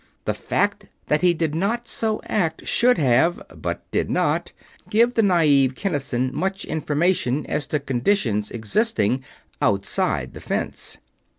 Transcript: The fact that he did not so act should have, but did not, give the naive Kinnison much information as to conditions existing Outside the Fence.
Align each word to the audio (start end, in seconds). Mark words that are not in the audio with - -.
The 0.25 0.33
fact 0.33 0.87
that 1.09 1.21
he 1.21 1.31
did 1.35 1.53
not 1.53 1.87
so 1.87 2.21
act 2.25 2.65
should 2.67 2.97
have, 2.97 3.39
but 3.55 3.83
did 3.91 4.09
not, 4.09 4.51
give 4.89 5.13
the 5.13 5.21
naive 5.21 5.75
Kinnison 5.75 6.31
much 6.33 6.65
information 6.65 7.45
as 7.45 7.67
to 7.67 7.79
conditions 7.79 8.49
existing 8.49 9.23
Outside 9.61 10.33
the 10.33 10.41
Fence. 10.41 10.97